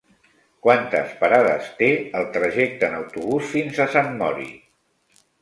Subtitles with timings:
[0.67, 1.89] Quantes parades té
[2.21, 4.49] el trajecte en autobús fins a Sant Mori?